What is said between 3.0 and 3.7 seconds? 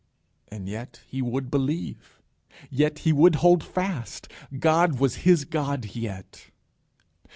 he would hold